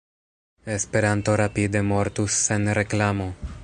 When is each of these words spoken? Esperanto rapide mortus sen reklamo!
Esperanto 0.77 1.37
rapide 1.43 1.85
mortus 1.93 2.43
sen 2.49 2.71
reklamo! 2.83 3.35